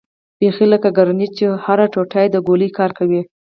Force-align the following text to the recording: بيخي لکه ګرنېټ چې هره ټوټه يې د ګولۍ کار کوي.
بيخي 0.39 0.65
لکه 0.73 0.89
ګرنېټ 0.97 1.31
چې 1.37 1.45
هره 1.65 1.85
ټوټه 1.93 2.19
يې 2.23 2.29
د 2.31 2.37
ګولۍ 2.47 2.69
کار 2.77 2.91
کوي. 2.99 3.21